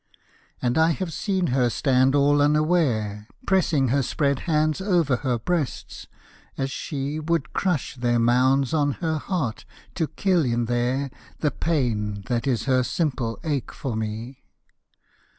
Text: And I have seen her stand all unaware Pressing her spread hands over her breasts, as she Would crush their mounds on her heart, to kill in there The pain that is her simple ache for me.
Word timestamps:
And 0.63 0.79
I 0.79 0.93
have 0.93 1.13
seen 1.13 1.47
her 1.53 1.69
stand 1.69 2.15
all 2.15 2.41
unaware 2.41 3.27
Pressing 3.45 3.89
her 3.89 4.01
spread 4.01 4.39
hands 4.49 4.81
over 4.81 5.17
her 5.17 5.37
breasts, 5.37 6.07
as 6.57 6.71
she 6.71 7.19
Would 7.19 7.53
crush 7.53 7.93
their 7.93 8.17
mounds 8.17 8.73
on 8.73 8.93
her 8.93 9.19
heart, 9.19 9.63
to 9.93 10.07
kill 10.07 10.43
in 10.43 10.65
there 10.65 11.11
The 11.41 11.51
pain 11.51 12.23
that 12.25 12.47
is 12.47 12.63
her 12.63 12.81
simple 12.81 13.39
ache 13.43 13.71
for 13.71 13.95
me. 13.95 14.41